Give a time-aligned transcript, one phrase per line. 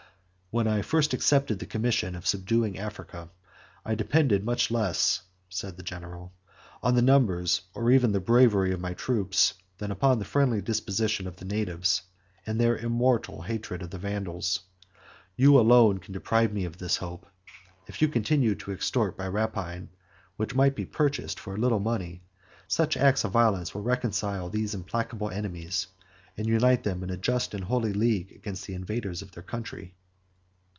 [0.53, 3.29] "When I first accepted the commission of subduing Africa,
[3.85, 6.33] I depended much less," said the general,
[6.83, 11.25] "on the numbers, or even the bravery of my troops, than on the friendly disposition
[11.25, 12.01] of the natives,
[12.45, 14.59] and their immortal hatred to the Vandals.
[15.37, 17.27] You alone can deprive me of this hope;
[17.87, 19.87] if you continue to extort by rapine
[20.35, 22.23] what might be purchased for a little money,
[22.67, 25.87] such acts of violence will reconcile these implacable enemies,
[26.35, 29.95] and unite them in a just and holy league against the invaders of their country."